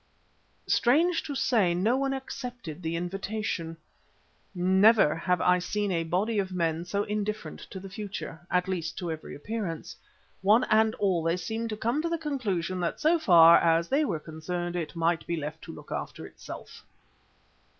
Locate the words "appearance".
9.35-9.95